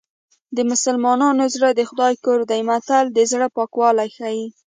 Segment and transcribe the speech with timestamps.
[0.55, 4.45] د مسلمان زړه د خدای کور دی متل د زړه پاکوالی ښيي